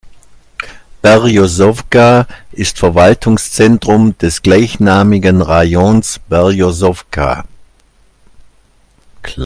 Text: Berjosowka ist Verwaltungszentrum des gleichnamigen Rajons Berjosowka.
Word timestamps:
Berjosowka 1.03 2.25
ist 2.53 2.79
Verwaltungszentrum 2.79 4.17
des 4.17 4.41
gleichnamigen 4.41 5.43
Rajons 5.43 6.19
Berjosowka. 6.27 7.43